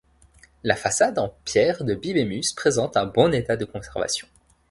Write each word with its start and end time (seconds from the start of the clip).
La 0.63 0.75
façade, 0.75 1.19
en 1.19 1.29
pierre 1.45 1.83
de 1.83 1.93
Bibémus 1.93 2.53
présente 2.55 2.97
un 2.97 3.05
bon 3.05 3.31
état 3.35 3.55
de 3.55 3.65
conservation. 3.65 4.27